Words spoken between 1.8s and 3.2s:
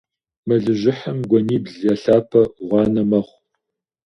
я лъапэ гъуанэ